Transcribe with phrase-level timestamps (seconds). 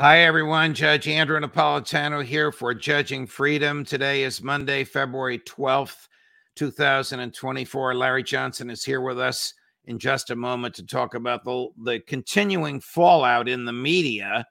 [0.00, 0.72] Hi, everyone.
[0.72, 3.84] Judge Andrew Napolitano here for Judging Freedom.
[3.84, 6.08] Today is Monday, February 12th,
[6.56, 7.94] 2024.
[7.94, 9.52] Larry Johnson is here with us
[9.84, 14.46] in just a moment to talk about the, the continuing fallout in the media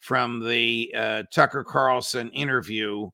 [0.00, 3.10] from the uh, Tucker Carlson interview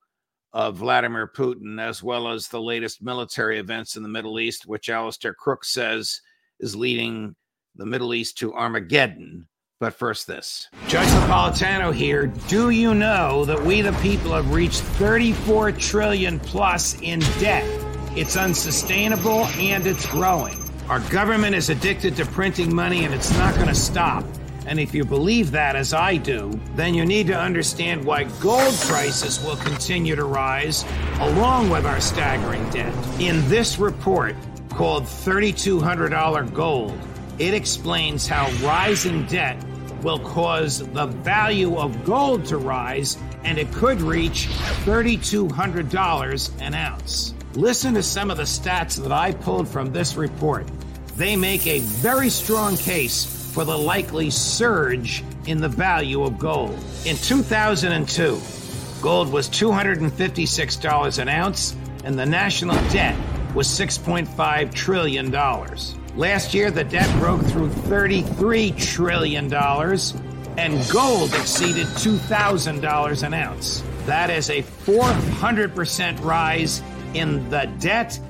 [0.52, 4.90] of Vladimir Putin, as well as the latest military events in the Middle East, which
[4.90, 6.20] Alastair Crooke says
[6.60, 7.34] is leading
[7.74, 9.48] the Middle East to Armageddon.
[9.80, 12.28] But first, this Judge Napolitano here.
[12.48, 17.66] Do you know that we, the people, have reached 34 trillion plus in debt?
[18.16, 20.62] It's unsustainable and it's growing.
[20.88, 24.24] Our government is addicted to printing money and it's not going to stop.
[24.66, 28.74] And if you believe that, as I do, then you need to understand why gold
[28.82, 30.84] prices will continue to rise
[31.18, 32.94] along with our staggering debt.
[33.20, 34.36] In this report
[34.70, 36.98] called $3,200 Gold,
[37.38, 39.56] it explains how rising debt
[40.02, 44.48] will cause the value of gold to rise and it could reach
[44.84, 47.34] $3,200 an ounce.
[47.54, 50.66] Listen to some of the stats that I pulled from this report.
[51.16, 53.24] They make a very strong case
[53.54, 56.76] for the likely surge in the value of gold.
[57.06, 58.40] In 2002,
[59.00, 63.16] gold was $256 an ounce and the national debt
[63.54, 65.30] was $6.5 trillion.
[66.16, 73.82] Last year, the debt broke through $33 trillion, and gold exceeded $2,000 an ounce.
[74.06, 76.82] That is a 400% rise
[77.14, 78.20] in the debt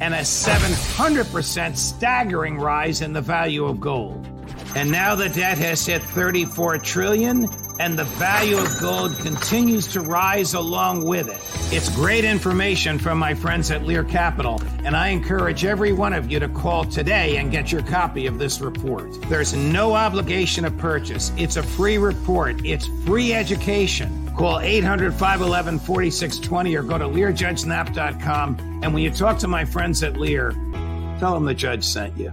[0.00, 4.26] and a 700% staggering rise in the value of gold.
[4.74, 10.00] And now the debt has hit 34 trillion and the value of gold continues to
[10.00, 11.40] rise along with it.
[11.74, 16.30] It's great information from my friends at Lear Capital, and I encourage every one of
[16.30, 19.20] you to call today and get your copy of this report.
[19.28, 21.32] There's no obligation of purchase.
[21.36, 22.64] It's a free report.
[22.64, 24.30] It's free education.
[24.36, 28.80] Call 800 511 4620 or go to learjudgesnap.com.
[28.82, 30.52] And when you talk to my friends at Lear,
[31.18, 32.32] tell them the judge sent you.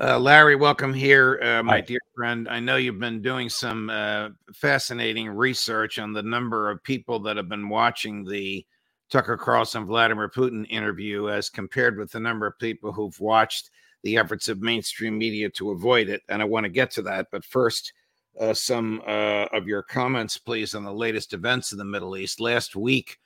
[0.00, 1.80] Uh, Larry, welcome here, uh, my Hi.
[1.80, 2.48] dear friend.
[2.48, 7.36] I know you've been doing some uh, fascinating research on the number of people that
[7.36, 8.66] have been watching the
[9.08, 13.70] Tucker Carlson Vladimir Putin interview as compared with the number of people who've watched
[14.02, 16.22] the efforts of mainstream media to avoid it.
[16.28, 17.28] And I want to get to that.
[17.30, 17.92] But first,
[18.40, 22.40] uh, some uh, of your comments, please, on the latest events in the Middle East.
[22.40, 23.20] Last week,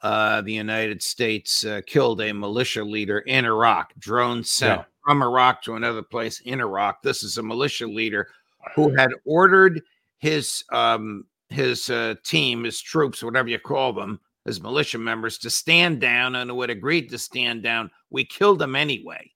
[0.00, 4.80] uh, the United States killed a militia leader in Iraq, drone sent.
[4.80, 7.00] Yeah from Iraq to another place in Iraq.
[7.00, 8.28] This is a militia leader
[8.74, 9.80] who had ordered
[10.18, 15.48] his um, his uh, team, his troops, whatever you call them, his militia members, to
[15.48, 17.88] stand down, and who had agreed to stand down.
[18.10, 19.30] We killed them anyway.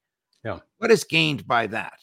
[0.44, 0.58] Yeah.
[0.78, 2.00] What is gained by that?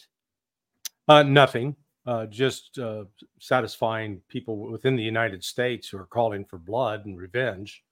[1.10, 1.76] Uh, nothing.
[2.06, 3.04] Uh, just uh,
[3.38, 7.84] satisfying people within the United States who are calling for blood and revenge,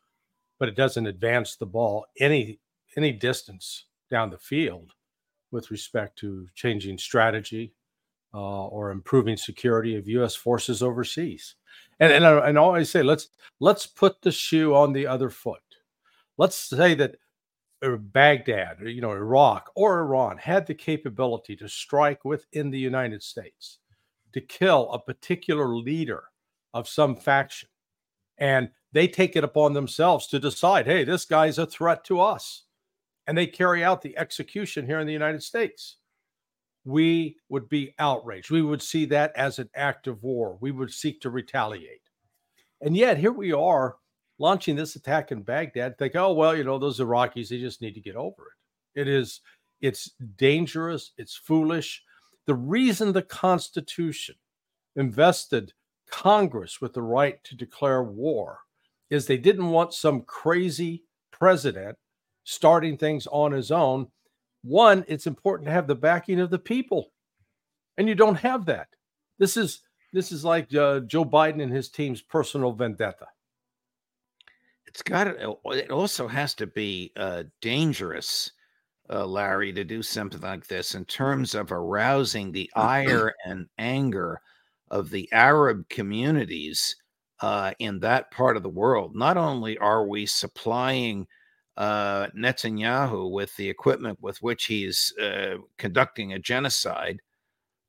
[0.57, 2.59] but it doesn't advance the ball any
[2.95, 4.93] any distance down the field
[5.55, 7.73] with respect to changing strategy
[8.33, 10.35] uh, or improving security of U.S.
[10.35, 11.55] forces overseas.
[11.99, 15.29] And and I, and I always say let's let's put the shoe on the other
[15.29, 15.61] foot.
[16.37, 17.15] Let's say that
[17.81, 22.79] uh, Baghdad, or, you know, Iraq or Iran had the capability to strike within the
[22.79, 23.79] United States
[24.33, 26.25] to kill a particular leader
[26.73, 27.69] of some faction,
[28.37, 32.63] and they take it upon themselves to decide, hey, this guy's a threat to us
[33.27, 35.97] and they carry out the execution here in the United States,
[36.83, 38.51] we would be outraged.
[38.51, 40.57] We would see that as an act of war.
[40.61, 42.01] We would seek to retaliate.
[42.81, 43.97] And yet, here we are
[44.37, 45.97] launching this attack in Baghdad.
[45.97, 48.53] Think, oh, well, you know, those Iraqis, they just need to get over
[48.95, 49.01] it.
[49.01, 49.41] It is,
[49.81, 52.03] it's dangerous, it's foolish.
[52.45, 54.35] The reason the Constitution
[54.95, 55.73] invested
[56.07, 58.59] Congress with the right to declare war
[59.09, 61.97] is they didn't want some crazy president
[62.45, 64.07] starting things on his own.
[64.63, 67.11] One, it's important to have the backing of the people,
[67.97, 68.87] and you don't have that.
[69.37, 69.81] This is
[70.13, 73.27] this is like uh, Joe Biden and his team's personal vendetta.
[74.87, 78.53] It's got to, it also has to be uh, dangerous,
[79.09, 84.39] uh, Larry, to do something like this in terms of arousing the ire and anger
[84.89, 86.95] of the Arab communities
[87.41, 89.15] uh, in that part of the world.
[89.15, 91.27] Not only are we supplying
[91.77, 97.21] uh, Netanyahu with the equipment with which he's uh, conducting a genocide,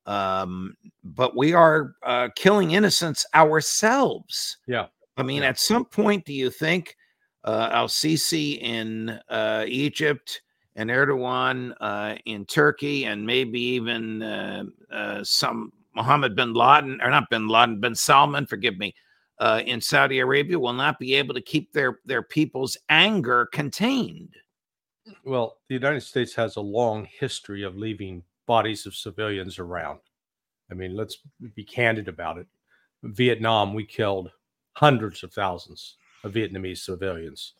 [0.06, 0.74] um,
[1.04, 4.58] but we are uh, killing innocents ourselves.
[4.66, 4.86] Yeah.
[5.16, 5.48] I mean, yeah.
[5.48, 6.96] at some point, do you think
[7.44, 10.42] uh, Al Sisi in uh, Egypt
[10.74, 17.10] and Erdogan uh, in Turkey and maybe even uh, uh, some Mohammed bin Laden, or
[17.10, 18.94] not bin Laden, bin Salman, forgive me,
[19.38, 24.34] uh, in Saudi Arabia will not be able to keep their, their people's anger contained?
[25.24, 30.00] Well, the United States has a long history of leaving bodies of civilians around.
[30.70, 31.18] I mean, let's
[31.54, 32.46] be candid about it.
[33.02, 34.30] Vietnam, we killed
[34.72, 37.54] hundreds of thousands of Vietnamese civilians,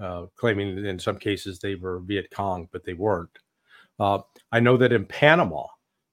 [0.00, 3.38] uh, claiming in some cases they were Viet Cong, but they weren't.
[4.00, 4.20] Uh,
[4.52, 5.66] I know that in Panama,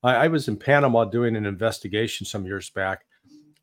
[0.04, 3.06] I, I, was in Panama doing an investigation some years back,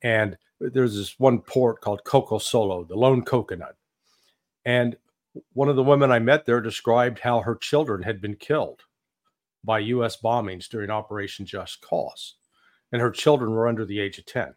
[0.02, 3.76] and there's this one port called Coco Solo, the lone coconut.
[4.64, 4.96] And
[5.54, 8.82] one of the women I met there described how her children had been killed
[9.64, 10.16] by U.S.
[10.20, 12.34] bombings during Operation Just Cause,
[12.90, 14.54] and her children were under the age of 10.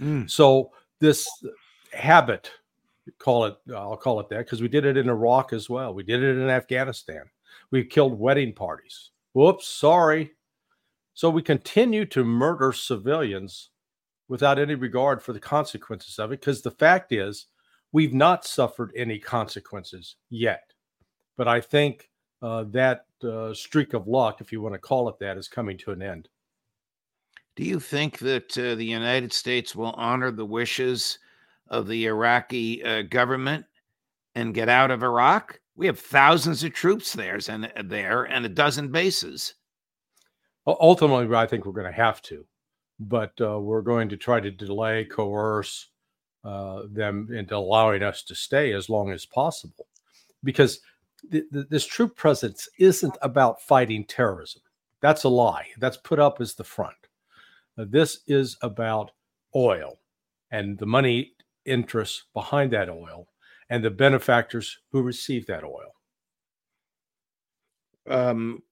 [0.00, 0.30] Mm.
[0.30, 1.28] So, this
[1.92, 2.50] habit,
[3.18, 5.94] call it, I'll call it that, because we did it in Iraq as well.
[5.94, 7.22] We did it in Afghanistan.
[7.70, 9.10] We killed wedding parties.
[9.32, 10.32] Whoops, sorry.
[11.14, 13.69] So, we continue to murder civilians
[14.30, 17.46] without any regard for the consequences of it, because the fact is,
[17.90, 20.72] we've not suffered any consequences yet.
[21.36, 22.08] But I think
[22.40, 25.76] uh, that uh, streak of luck, if you want to call it that, is coming
[25.78, 26.28] to an end.
[27.56, 31.18] Do you think that uh, the United States will honor the wishes
[31.66, 33.66] of the Iraqi uh, government
[34.36, 35.60] and get out of Iraq?
[35.74, 39.54] We have thousands of troops there and uh, there and a dozen bases.
[40.68, 42.46] Ultimately, I think we're going to have to,
[43.00, 45.88] but uh, we're going to try to delay, coerce
[46.42, 49.86] them into allowing us to stay as long as possible,
[50.44, 50.80] because
[51.30, 54.62] th- th- this troop presence isn't about fighting terrorism.
[55.00, 55.66] That's a lie.
[55.78, 56.96] That's put up as the front.
[57.78, 59.10] Uh, this is about
[59.54, 59.98] oil
[60.50, 61.32] and the money
[61.64, 63.28] interests behind that oil
[63.70, 65.94] and the benefactors who receive that oil.
[68.08, 68.62] Um,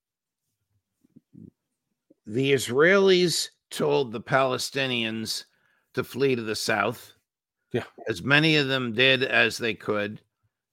[2.26, 5.44] the Israelis told the Palestinians
[5.94, 7.12] to flee to the south.
[7.72, 7.84] Yeah.
[8.08, 10.20] As many of them did as they could.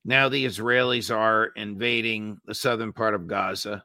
[0.05, 3.83] Now the Israelis are invading the southern part of Gaza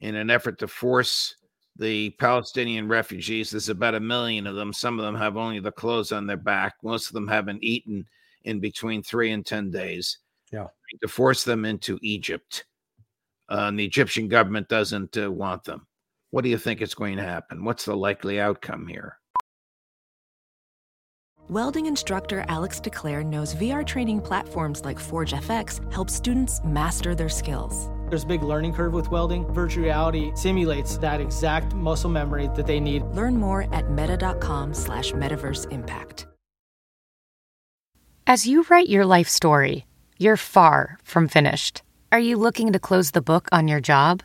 [0.00, 1.36] in an effort to force
[1.76, 3.50] the Palestinian refugees.
[3.50, 4.72] There's about a million of them.
[4.72, 6.74] Some of them have only the clothes on their back.
[6.82, 8.06] Most of them haven't eaten
[8.44, 10.18] in between three and 10 days.
[10.52, 10.68] Yeah.
[11.02, 12.64] To force them into Egypt.
[13.48, 15.86] Uh, and the Egyptian government doesn't uh, want them.
[16.34, 17.62] What do you think is going to happen?
[17.62, 19.18] What's the likely outcome here?
[21.48, 27.28] Welding instructor Alex DeClaire knows VR training platforms like Forge FX help students master their
[27.28, 27.88] skills.
[28.08, 29.46] There's a big learning curve with welding.
[29.52, 33.04] Virtual reality simulates that exact muscle memory that they need.
[33.12, 36.26] Learn more at meta.com slash metaverse impact.
[38.26, 39.86] As you write your life story,
[40.18, 41.82] you're far from finished.
[42.10, 44.24] Are you looking to close the book on your job?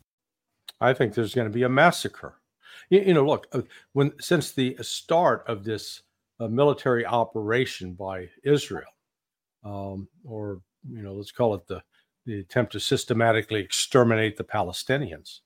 [0.81, 2.41] I think there's going to be a massacre
[2.91, 3.61] you, you know, look, uh,
[3.93, 6.03] when since the start of this
[6.39, 8.91] uh, military operation by Israel,
[9.63, 11.81] um, or you know, let's call it the
[12.27, 15.39] the attempt to systematically exterminate the Palestinians.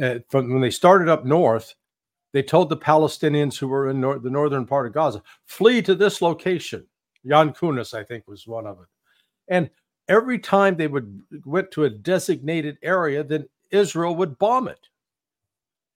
[0.00, 1.74] Uh, from when they started up north,
[2.32, 5.94] they told the Palestinians who were in nor- the northern part of Gaza, flee to
[5.94, 6.86] this location.
[7.24, 8.86] Yan Kunis, I think, was one of it.
[9.48, 9.68] And
[10.08, 14.88] every time they would went to a designated area, then Israel would bomb it.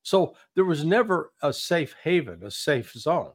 [0.03, 3.33] So there was never a safe haven, a safe zone.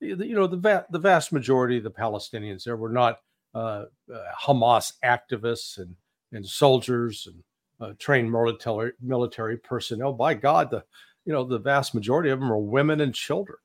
[0.00, 3.18] you know the va- the vast majority of the Palestinians there were not
[3.54, 5.94] uh, uh, Hamas activists and
[6.32, 7.42] and soldiers and
[7.80, 10.12] uh, trained military military personnel.
[10.12, 10.84] By God, the
[11.24, 13.58] you know the vast majority of them are women and children.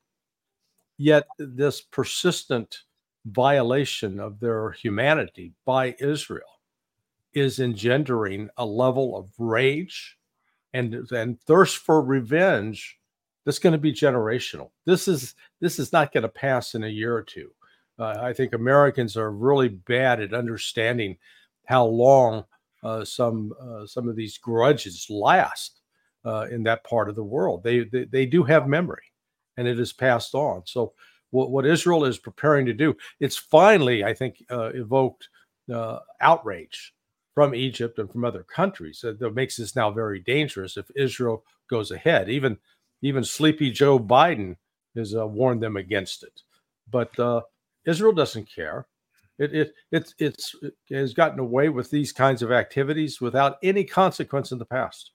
[0.97, 2.83] Yet this persistent
[3.25, 6.56] violation of their humanity by Israel
[7.33, 10.17] is engendering a level of rage
[10.73, 12.97] and and thirst for revenge
[13.45, 14.71] that's going to be generational.
[14.85, 17.51] This is this is not going to pass in a year or two.
[17.99, 21.17] Uh, I think Americans are really bad at understanding
[21.65, 22.43] how long
[22.83, 25.81] uh, some uh, some of these grudges last
[26.25, 27.63] uh, in that part of the world.
[27.63, 29.03] They, they, they do have memory,
[29.55, 30.63] and it is passed on.
[30.65, 30.93] So
[31.31, 35.29] what, what Israel is preparing to do, it's finally, I think, uh, evoked
[35.73, 36.93] uh, outrage
[37.37, 41.43] from Egypt and from other countries uh, that makes this now very dangerous if Israel
[41.69, 42.31] goes ahead.
[42.31, 42.57] Even
[43.03, 44.55] even sleepy Joe Biden
[44.95, 46.41] has uh, warned them against it,
[46.89, 47.41] but uh,
[47.85, 48.87] Israel doesn't care.
[49.37, 53.83] It, it, it, it's, it has gotten away with these kinds of activities without any
[53.83, 55.11] consequence in the past.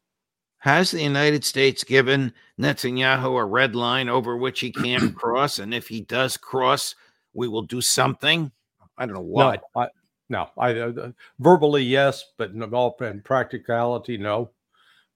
[0.59, 5.59] Has the United States given Netanyahu a red line over which he can't cross?
[5.59, 6.95] And if he does cross,
[7.35, 8.53] we will do something?
[8.97, 9.65] I don't know what.
[9.75, 9.89] No, I,
[10.33, 14.51] no, I uh, verbally yes, but in all in practicality, no.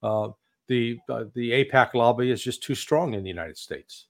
[0.03, 0.29] Uh,
[0.67, 4.05] the uh, the AIPAC lobby is just too strong in the United States.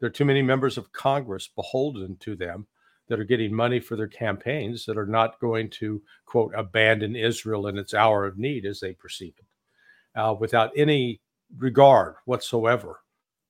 [0.00, 2.66] There are too many members of Congress beholden to them
[3.06, 7.68] that are getting money for their campaigns that are not going to quote abandon Israel
[7.68, 11.20] in its hour of need as they perceive it, uh, without any
[11.56, 13.00] regard whatsoever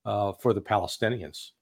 [0.05, 1.53] uh, for the Palestinians.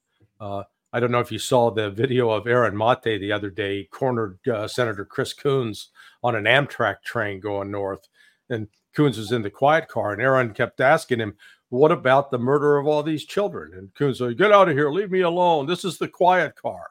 [0.40, 0.64] Uh,
[0.96, 4.38] I don't know if you saw the video of Aaron Mate the other day, cornered
[4.48, 5.90] uh, Senator Chris Coons
[6.22, 8.08] on an Amtrak train going north,
[8.48, 11.36] and Coons was in the quiet car, and Aaron kept asking him,
[11.68, 14.90] "What about the murder of all these children?" And Coons said, "Get out of here!
[14.90, 15.66] Leave me alone!
[15.66, 16.86] This is the quiet car."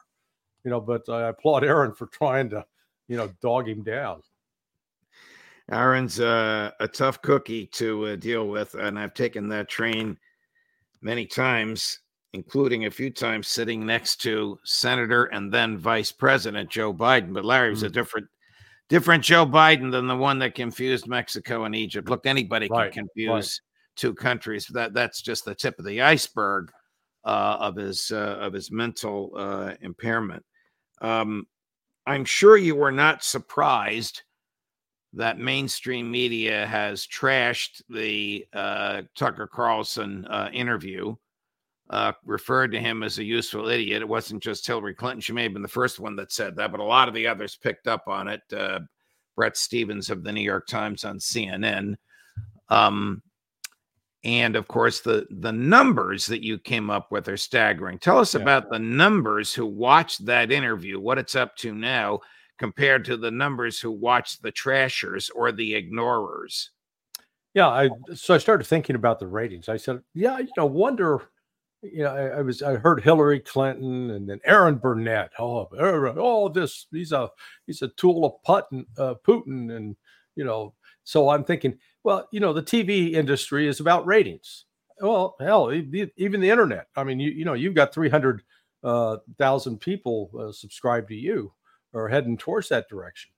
[0.66, 2.66] you know, but I applaud Aaron for trying to,
[3.06, 4.20] you know, dog him down.
[5.70, 10.18] Aaron's uh, a tough cookie to uh, deal with, and I've taken that train
[11.00, 12.00] many times,
[12.32, 17.32] including a few times sitting next to Senator and then Vice President Joe Biden.
[17.32, 17.86] But Larry was mm-hmm.
[17.86, 18.28] a different,
[18.88, 22.08] different Joe Biden than the one that confused Mexico and Egypt.
[22.08, 22.92] Look, anybody can right.
[22.92, 23.96] confuse right.
[23.96, 24.66] two countries.
[24.72, 26.70] That that's just the tip of the iceberg
[27.24, 30.44] uh, of his uh, of his mental uh, impairment.
[31.00, 31.46] Um,
[32.06, 34.22] I'm sure you were not surprised
[35.12, 41.16] that mainstream media has trashed the uh, Tucker Carlson uh, interview,
[41.90, 44.02] uh, referred to him as a useful idiot.
[44.02, 45.20] It wasn't just Hillary Clinton.
[45.20, 47.26] She may have been the first one that said that, but a lot of the
[47.26, 48.42] others picked up on it.
[48.52, 48.80] Uh,
[49.36, 51.96] Bret Stephens of the New York Times on CNN.
[52.68, 53.22] Um,
[54.26, 58.34] and of course the the numbers that you came up with are staggering tell us
[58.34, 58.40] yeah.
[58.40, 62.18] about the numbers who watched that interview what it's up to now
[62.58, 66.70] compared to the numbers who watched the trashers or the ignorers
[67.54, 71.22] yeah i so i started thinking about the ratings i said yeah you know wonder
[71.82, 76.16] you know I, I was i heard hillary clinton and then Erin Burnett oh Erin,
[76.18, 77.30] oh this he's a
[77.66, 79.94] he's a tool of putin uh, putin and
[80.34, 84.66] you know so i'm thinking well, you know, the TV industry is about ratings.
[85.00, 86.86] Well, hell, even the internet.
[86.94, 88.42] I mean, you you know, you've got three hundred
[88.84, 91.52] uh, thousand people uh, subscribe to you
[91.92, 93.32] or heading towards that direction,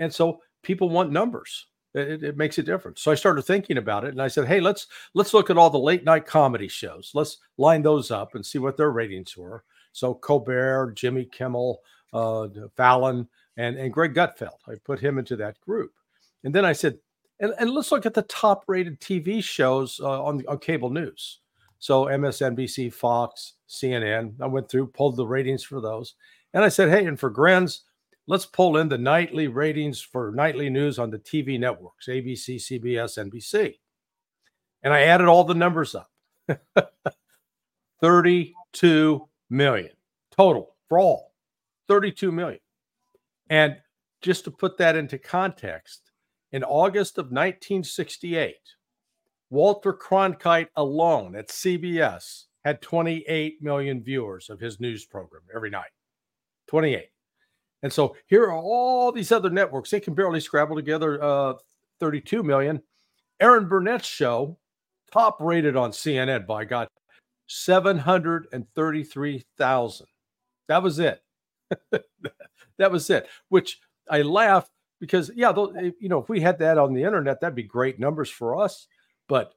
[0.00, 1.66] and so people want numbers.
[1.96, 3.00] It, it, makes a difference.
[3.00, 5.70] So I started thinking about it, and I said, "Hey, let's let's look at all
[5.70, 7.12] the late night comedy shows.
[7.14, 11.80] Let's line those up and see what their ratings were." So Colbert, Jimmy Kimmel,
[12.12, 14.58] uh, Fallon, and and Greg Gutfeld.
[14.68, 15.92] I put him into that group,
[16.44, 16.98] and then I said,
[17.40, 21.40] and, and let's look at the top rated TV shows uh, on, on cable news.
[21.78, 24.34] So MSNBC, Fox, CNN.
[24.40, 26.14] I went through, pulled the ratings for those.
[26.54, 27.82] And I said, hey, and for grins,
[28.26, 33.18] let's pull in the nightly ratings for nightly news on the TV networks ABC, CBS,
[33.18, 33.78] NBC.
[34.82, 36.10] And I added all the numbers up
[38.00, 39.90] 32 million
[40.30, 41.32] total for all
[41.88, 42.60] 32 million.
[43.48, 43.76] And
[44.20, 46.10] just to put that into context,
[46.52, 48.54] in August of 1968,
[49.50, 55.90] Walter Cronkite alone at CBS had 28 million viewers of his news program every night.
[56.68, 57.08] 28.
[57.82, 59.90] And so here are all these other networks.
[59.90, 61.52] They can barely scrabble together uh,
[62.00, 62.80] 32 million.
[63.40, 64.56] Erin Burnett's show,
[65.12, 66.88] top rated on CNN by God,
[67.48, 70.06] 733,000.
[70.68, 71.22] That was it.
[72.78, 73.78] that was it, which
[74.08, 77.54] I laugh because yeah, eh, you know, if we had that on the internet, that'd
[77.54, 78.86] be great numbers for us.
[79.28, 79.54] But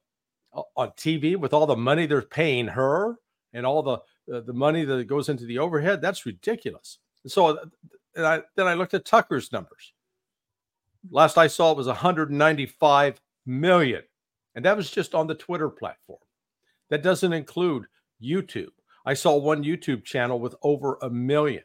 [0.75, 3.15] on TV, with all the money they're paying her
[3.53, 3.97] and all the
[4.33, 6.99] uh, the money that goes into the overhead, that's ridiculous.
[7.27, 7.65] So uh,
[8.19, 9.93] and I, then I looked at Tucker's numbers.
[11.09, 14.01] Last I saw it was 195 million.
[14.55, 16.19] And that was just on the Twitter platform.
[16.89, 17.85] That doesn't include
[18.21, 18.71] YouTube.
[19.05, 21.63] I saw one YouTube channel with over a million.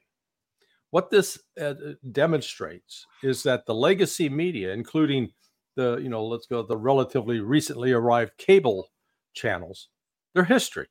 [0.90, 1.74] What this uh,
[2.12, 5.32] demonstrates is that the legacy media, including
[5.74, 8.92] the, you know, let's go, the relatively recently arrived cable
[9.32, 9.88] channels,
[10.34, 10.86] their history.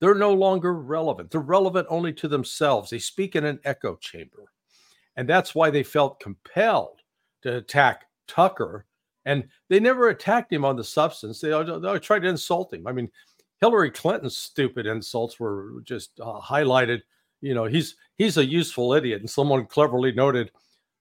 [0.00, 1.30] They're no longer relevant.
[1.30, 2.90] They're relevant only to themselves.
[2.90, 4.50] They speak in an echo chamber.
[5.16, 7.00] And that's why they felt compelled
[7.42, 8.86] to attack Tucker.
[9.26, 11.40] And they never attacked him on the substance.
[11.40, 12.86] They, they tried to insult him.
[12.86, 13.10] I mean,
[13.60, 17.00] Hillary Clinton's stupid insults were just uh, highlighted.
[17.42, 19.20] You know, he's he's a useful idiot.
[19.20, 20.50] And someone cleverly noted,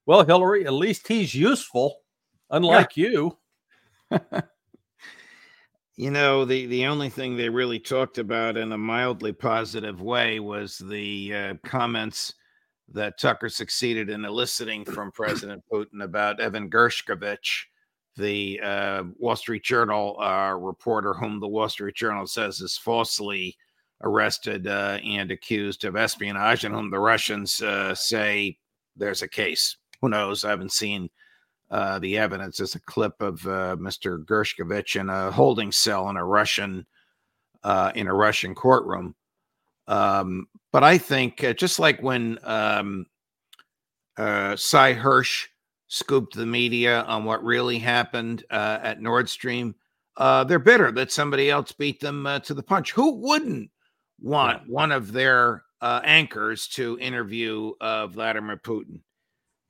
[0.05, 1.99] well, Hillary, at least he's useful,
[2.49, 3.09] unlike yeah.
[3.09, 3.37] you.
[5.95, 10.39] you know, the the only thing they really talked about in a mildly positive way
[10.39, 12.33] was the uh, comments
[12.93, 17.65] that Tucker succeeded in eliciting from President Putin about Evan Gershkovich,
[18.15, 23.55] the uh, Wall Street Journal uh, reporter, whom the Wall Street Journal says is falsely
[24.01, 28.57] arrested uh, and accused of espionage, and whom the Russians uh, say
[28.95, 29.77] there's a case.
[30.01, 30.43] Who knows?
[30.43, 31.09] I haven't seen
[31.69, 32.57] uh, the evidence.
[32.57, 34.23] There's a clip of uh, Mr.
[34.25, 36.85] Gershkovich in a holding cell in a Russian
[37.95, 39.15] in a Russian courtroom.
[39.89, 43.07] Um, but I think uh, just like when um,
[44.17, 45.47] uh, Sy Hersh
[45.87, 49.73] scooped the media on what really happened uh, at Nord Stream,
[50.17, 52.91] uh, they're bitter that somebody else beat them uh, to the punch.
[52.91, 53.71] Who wouldn't
[54.21, 54.71] want yeah.
[54.71, 59.01] one of their uh, anchors to interview uh, Vladimir Putin?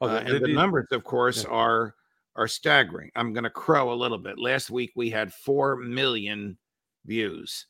[0.01, 1.49] Oh, and the numbers, of course, yeah.
[1.49, 1.95] are
[2.35, 3.11] are staggering.
[3.15, 4.39] I'm going to crow a little bit.
[4.39, 6.57] Last week we had four million
[7.05, 7.65] views.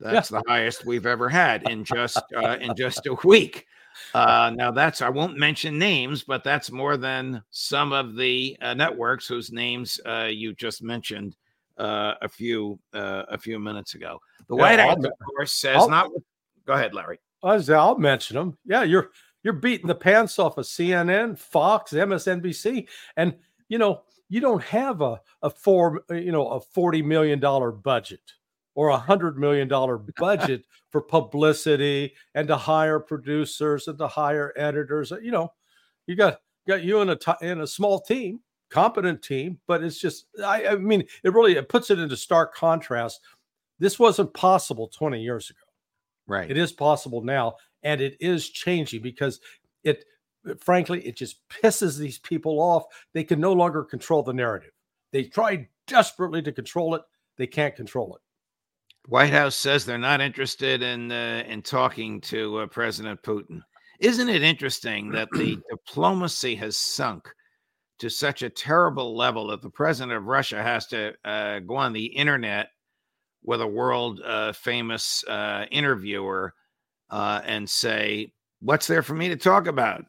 [0.00, 0.38] That's yeah.
[0.38, 3.66] the highest we've ever had in just uh, in just a week.
[4.14, 8.74] Uh, now that's I won't mention names, but that's more than some of the uh,
[8.74, 11.36] networks whose names uh, you just mentioned
[11.76, 14.18] uh, a few uh, a few minutes ago.
[14.48, 16.10] The yeah, White House, of course, says I'll, not.
[16.66, 17.20] Go ahead, Larry.
[17.42, 18.58] I'll mention them.
[18.64, 19.10] Yeah, you're
[19.42, 23.36] you're beating the pants off of CNN, Fox, MSNBC, and
[23.68, 28.20] you know you don't have a a four you know a forty million dollar budget
[28.74, 34.52] or a hundred million dollar budget for publicity and to hire producers and to hire
[34.56, 35.12] editors.
[35.12, 35.52] Uh, you know,
[36.06, 39.98] you got got you in a t- in a small team, competent team, but it's
[39.98, 43.20] just I, I mean it really it puts it into stark contrast.
[43.78, 45.58] This wasn't possible 20 years ago.
[46.26, 46.50] Right.
[46.50, 49.40] It is possible now, and it is changing because
[49.84, 50.04] it
[50.60, 52.84] frankly it just pisses these people off.
[53.14, 54.72] They can no longer control the narrative.
[55.12, 57.02] They try desperately to control it.
[57.36, 58.22] They can't control it.
[59.06, 63.60] White House says they're not interested in uh, in talking to uh, President Putin.
[63.98, 67.28] Isn't it interesting that the diplomacy has sunk
[67.98, 71.92] to such a terrible level that the president of Russia has to uh, go on
[71.92, 72.68] the internet
[73.42, 76.54] with a world uh, famous uh, interviewer
[77.10, 80.04] uh, and say, "What's there for me to talk about?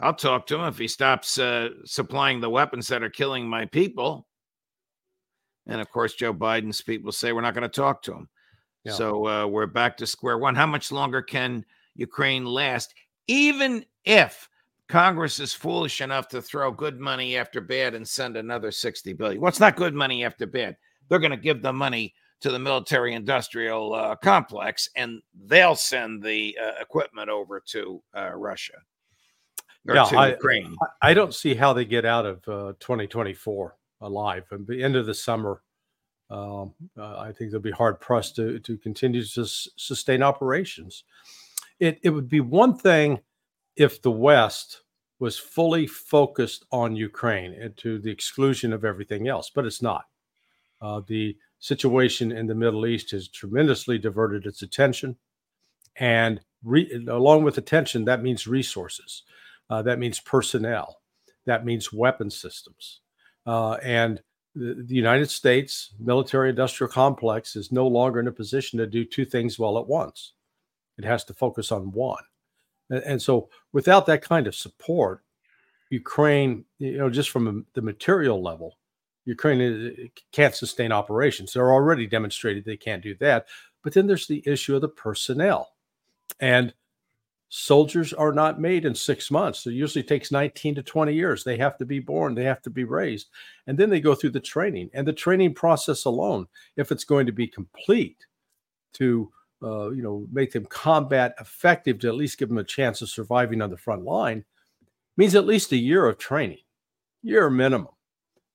[0.00, 1.38] I'll talk to him if he stops
[1.84, 4.26] supplying the weapons that are killing my people."
[5.66, 8.28] And of course, Joe Biden's people say we're not going to talk to him.
[8.84, 8.92] Yeah.
[8.92, 10.54] So uh, we're back to square one.
[10.54, 12.94] How much longer can Ukraine last?
[13.26, 14.48] Even if
[14.88, 19.40] Congress is foolish enough to throw good money after bad and send another 60 billion.
[19.40, 20.76] What's well, not good money after bad?
[21.08, 26.22] They're going to give the money to the military industrial uh, complex and they'll send
[26.22, 28.74] the uh, equipment over to uh, Russia
[29.88, 30.74] or yeah, to I, Ukraine.
[31.02, 34.44] I don't see how they get out of uh, 2024 alive.
[34.52, 35.62] At the end of the summer,
[36.30, 41.04] um, uh, I think they'll be hard pressed to, to continue to s- sustain operations.
[41.80, 43.20] It, it would be one thing
[43.76, 44.82] if the West
[45.18, 50.04] was fully focused on Ukraine and to the exclusion of everything else, but it's not.
[50.80, 55.16] Uh, the situation in the Middle East has tremendously diverted its attention.
[55.96, 59.24] And re- along with attention, that means resources,
[59.68, 61.00] uh, that means personnel,
[61.44, 63.00] that means weapon systems.
[63.46, 64.22] Uh, and
[64.54, 69.04] the, the, United States military industrial complex is no longer in a position to do
[69.04, 70.32] two things well at once.
[70.98, 72.22] It has to focus on one.
[72.90, 75.22] And, and so, without that kind of support,
[75.90, 78.78] Ukraine, you know, just from the material level,
[79.24, 81.52] Ukraine can't sustain operations.
[81.52, 83.46] They're already demonstrated they can't do that.
[83.82, 85.72] But then there's the issue of the personnel.
[86.40, 86.74] And
[87.50, 89.66] soldiers are not made in six months.
[89.66, 91.44] It usually takes 19 to 20 years.
[91.44, 93.28] They have to be born, they have to be raised,
[93.66, 94.90] and then they go through the training.
[94.94, 98.24] And the training process alone, if it's going to be complete
[98.94, 99.30] to
[99.62, 103.10] uh, you know, make them combat effective to at least give them a chance of
[103.10, 104.44] surviving on the front line
[105.16, 106.60] means at least a year of training,
[107.22, 107.92] year minimum.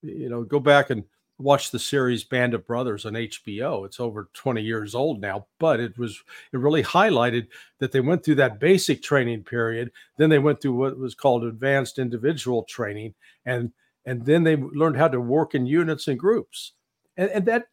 [0.01, 1.03] You know, go back and
[1.37, 3.85] watch the series Band of Brothers on HBO.
[3.85, 6.21] It's over 20 years old now, but it was
[6.53, 7.47] it really highlighted
[7.79, 11.43] that they went through that basic training period, then they went through what was called
[11.43, 13.13] advanced individual training
[13.45, 13.71] and
[14.05, 16.73] and then they learned how to work in units and groups.
[17.17, 17.65] And, and that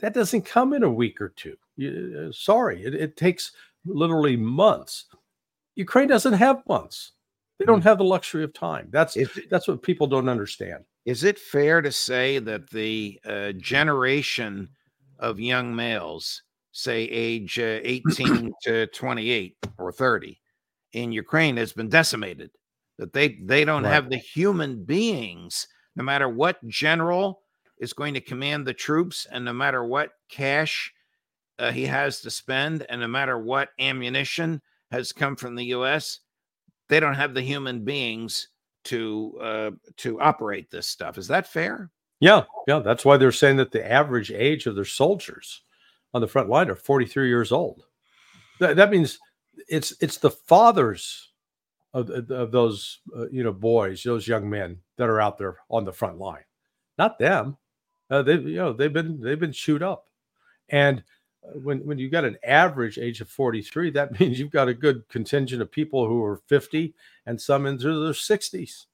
[0.00, 1.56] that doesn't come in a week or two.
[1.76, 3.52] You, uh, sorry, it, it takes
[3.84, 5.06] literally months.
[5.74, 7.12] Ukraine doesn't have months.
[7.58, 7.88] They don't hmm.
[7.88, 8.88] have the luxury of time.
[8.90, 9.16] That's
[9.50, 10.84] that's what people don't understand.
[11.06, 14.68] Is it fair to say that the uh, generation
[15.18, 20.40] of young males, say age uh, 18 to 28 or 30,
[20.92, 22.50] in Ukraine has been decimated?
[22.98, 23.92] That they they don't right.
[23.92, 27.40] have the human beings, no matter what general
[27.78, 30.92] is going to command the troops, and no matter what cash
[31.58, 34.60] uh, he has to spend, and no matter what ammunition
[34.90, 36.20] has come from the U.S.,
[36.90, 38.48] they don't have the human beings
[38.84, 41.18] to uh, to operate this stuff.
[41.18, 41.90] Is that fair?
[42.20, 42.80] Yeah, yeah.
[42.80, 45.62] That's why they're saying that the average age of their soldiers
[46.12, 47.84] on the front line are 43 years old.
[48.58, 49.18] That, that means
[49.68, 51.30] it's it's the fathers
[51.92, 55.84] of, of those uh, you know boys, those young men that are out there on
[55.84, 56.44] the front line,
[56.98, 57.56] not them.
[58.10, 60.06] Uh, they you know they've been they've been chewed up,
[60.68, 61.02] and
[61.54, 65.08] when when you got an average age of 43 that means you've got a good
[65.08, 66.94] contingent of people who are 50
[67.26, 68.86] and some into their 60s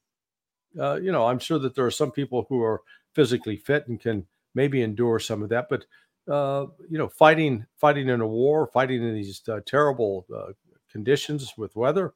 [0.78, 2.82] uh, you know i'm sure that there are some people who are
[3.14, 5.84] physically fit and can maybe endure some of that but
[6.32, 10.52] uh, you know fighting fighting in a war fighting in these uh, terrible uh,
[10.90, 12.14] conditions with weather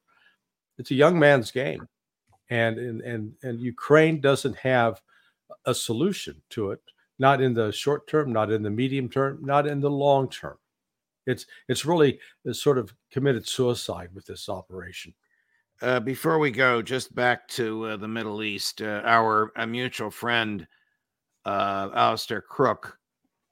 [0.80, 1.86] it's a young man's game.
[2.48, 5.00] And and and, and ukraine doesn't have
[5.66, 6.80] a solution to it
[7.20, 10.56] not in the short term, not in the medium term, not in the long term.
[11.26, 12.18] It's it's really
[12.50, 15.14] sort of committed suicide with this operation.
[15.82, 20.66] Uh, before we go, just back to uh, the Middle East, uh, our mutual friend
[21.44, 22.98] uh, Alastair Crooke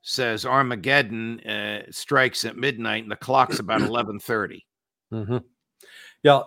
[0.02, 4.66] says Armageddon uh, strikes at midnight and the clock's about eleven thirty.
[5.12, 5.38] Mm-hmm.
[6.22, 6.42] Yeah,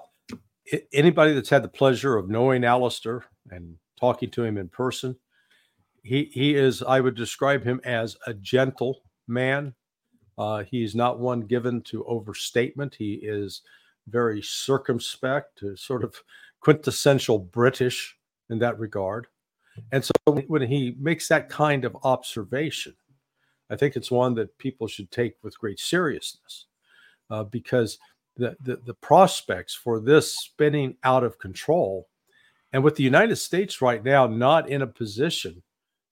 [0.91, 5.15] anybody that's had the pleasure of knowing Alistair and talking to him in person,
[6.03, 9.73] he he is I would describe him as a gentle man.
[10.37, 12.95] Uh, he's not one given to overstatement.
[12.95, 13.61] He is
[14.07, 16.15] very circumspect, uh, sort of
[16.61, 18.17] quintessential British
[18.49, 19.27] in that regard.
[19.91, 20.11] And so
[20.47, 22.95] when he makes that kind of observation,
[23.69, 26.65] I think it's one that people should take with great seriousness
[27.29, 27.97] uh, because
[28.35, 32.07] the, the, the prospects for this spinning out of control,
[32.73, 35.61] and with the United States right now not in a position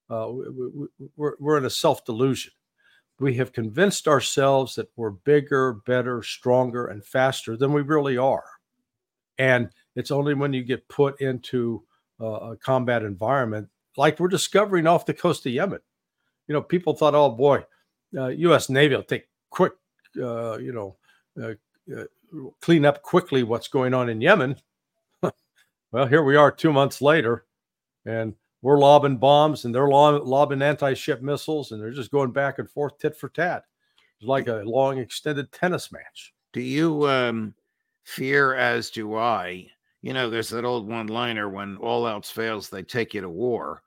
[0.10, 2.52] uh, we, we're, we're in a self delusion.
[3.20, 8.46] We have convinced ourselves that we're bigger, better, stronger, and faster than we really are.
[9.38, 11.84] And it's only when you get put into
[12.22, 15.80] uh, a combat environment, like we're discovering off the coast of Yemen.
[16.48, 17.66] You know, people thought, oh boy,
[18.18, 18.70] uh, U.S.
[18.70, 19.74] Navy will take quick,
[20.18, 20.98] uh, you know,
[21.42, 21.54] uh,
[21.96, 22.06] uh,
[22.62, 24.56] clean up quickly what's going on in Yemen.
[25.92, 27.46] well, here we are two months later,
[28.06, 32.70] and we're lobbing bombs and they're lobbing anti-ship missiles and they're just going back and
[32.70, 33.64] forth tit for tat.
[34.20, 36.34] It's like a long extended tennis match.
[36.52, 37.54] Do you um,
[38.10, 39.64] fear as do i
[40.02, 43.30] you know there's that old one liner when all else fails they take you to
[43.30, 43.84] war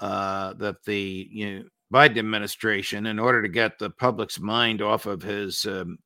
[0.00, 5.06] uh, that the you know, biden administration in order to get the public's mind off
[5.06, 5.96] of his um,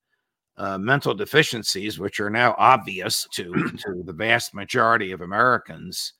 [0.57, 6.13] uh, mental deficiencies which are now obvious to to the vast majority of americans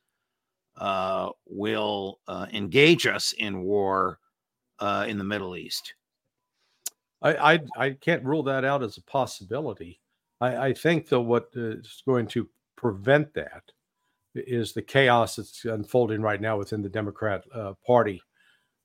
[0.79, 4.19] uh, will uh, engage us in war
[4.79, 5.93] uh, in the Middle East.
[7.21, 9.99] I, I, I can't rule that out as a possibility.
[10.39, 13.63] I, I think though what is going to prevent that
[14.35, 18.21] is the chaos that's unfolding right now within the Democrat uh, Party.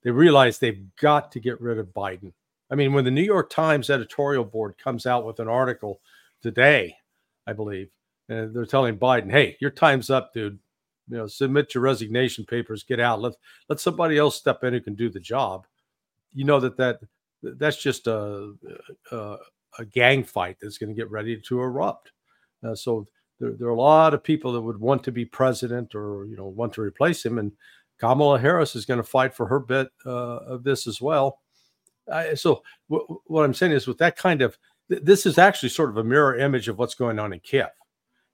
[0.03, 2.33] They realize they've got to get rid of Biden.
[2.69, 6.01] I mean, when the New York Times editorial board comes out with an article
[6.41, 6.95] today,
[7.47, 7.89] I believe,
[8.27, 10.59] and they're telling Biden, "Hey, your time's up, dude
[11.09, 13.21] you know, submit your resignation papers, get out.
[13.21, 13.33] Let
[13.69, 15.65] let somebody else step in who can do the job.
[16.33, 16.99] You know that that
[17.41, 18.53] that's just a
[19.11, 19.37] a,
[19.79, 22.11] a gang fight that's going to get ready to erupt.
[22.63, 23.07] Uh, so
[23.39, 26.35] there, there are a lot of people that would want to be president or you
[26.35, 27.51] know want to replace him, and
[27.99, 31.39] Kamala Harris is going to fight for her bit uh, of this as well.
[32.35, 34.57] so w- what I'm saying is, with that kind of
[34.89, 37.69] th- this is actually sort of a mirror image of what's going on in Kiev.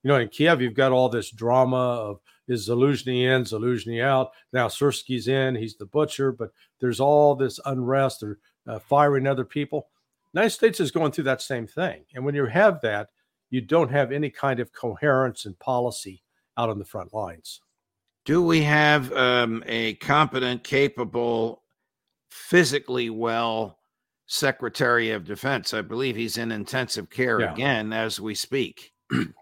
[0.03, 4.31] You know, in Kiev, you've got all this drama of is Zaluzhny in, Zaluzhny out.
[4.51, 8.21] Now Syrsky's in, he's the butcher, but there's all this unrest.
[8.21, 9.87] They're uh, firing other people.
[10.33, 12.03] United States is going through that same thing.
[12.15, 13.09] And when you have that,
[13.49, 16.23] you don't have any kind of coherence and policy
[16.57, 17.61] out on the front lines.
[18.23, 21.63] Do we have um, a competent, capable,
[22.29, 23.79] physically well
[24.27, 25.73] Secretary of Defense?
[25.73, 27.53] I believe he's in intensive care yeah.
[27.53, 28.93] again as we speak.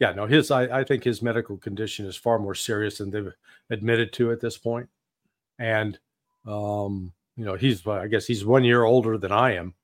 [0.00, 3.32] yeah, no, his I, I think his medical condition is far more serious than they've
[3.68, 4.88] admitted to at this point.
[5.58, 5.98] And
[6.46, 9.74] um, you know, he's I guess he's one year older than I am.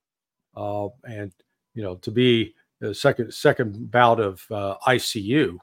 [0.57, 1.33] Uh, and
[1.75, 5.59] you know, to be the second second bout of uh, ICU,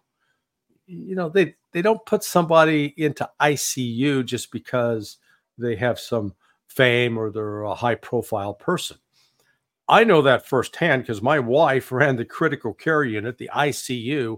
[0.85, 5.17] you know, they they don't put somebody into ICU just because
[5.57, 6.35] they have some
[6.67, 8.97] fame or they're a high profile person.
[9.87, 14.37] I know that firsthand because my wife ran the critical care unit, the ICU,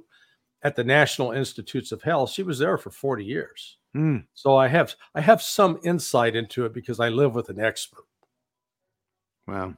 [0.64, 2.32] at the National Institutes of Health.
[2.32, 3.78] She was there for 40 years.
[3.96, 4.26] Mm.
[4.34, 8.06] So I have I have some insight into it because I live with an expert.
[9.48, 9.76] Wow.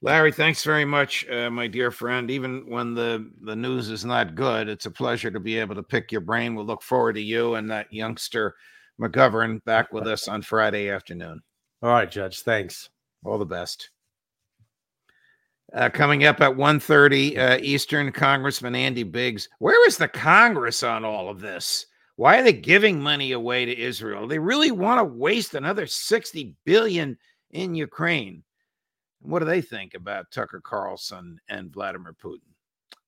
[0.00, 2.30] Larry, thanks very much, uh, my dear friend.
[2.30, 5.82] Even when the, the news is not good, it's a pleasure to be able to
[5.82, 6.54] pick your brain.
[6.54, 8.54] We'll look forward to you and that youngster
[9.00, 11.40] McGovern back with us on Friday afternoon.
[11.82, 12.42] All right, Judge.
[12.42, 12.90] Thanks.
[13.24, 13.90] All the best.
[15.74, 19.48] Uh, coming up at 1.30 uh, Eastern, Congressman Andy Biggs.
[19.58, 21.84] Where is the Congress on all of this?
[22.16, 24.26] Why are they giving money away to Israel?
[24.26, 27.18] They really want to waste another 60 billion
[27.50, 28.42] in Ukraine.
[29.20, 32.40] What do they think about Tucker Carlson and Vladimir Putin?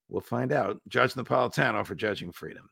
[0.08, 0.80] We'll find out.
[0.88, 2.68] Judge Napolitano for Judging Freedom.